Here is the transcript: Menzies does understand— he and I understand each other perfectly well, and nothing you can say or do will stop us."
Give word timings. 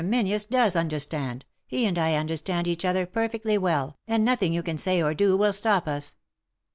Menzies 0.03 0.45
does 0.45 0.75
understand— 0.75 1.45
he 1.67 1.85
and 1.85 1.95
I 1.99 2.15
understand 2.15 2.67
each 2.67 2.83
other 2.85 3.05
perfectly 3.05 3.55
well, 3.55 3.99
and 4.07 4.25
nothing 4.25 4.51
you 4.51 4.63
can 4.63 4.79
say 4.79 4.99
or 4.99 5.13
do 5.13 5.37
will 5.37 5.53
stop 5.53 5.87
us." 5.87 6.15